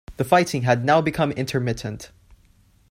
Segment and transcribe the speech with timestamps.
[0.17, 2.09] The fighting had now become intermittent.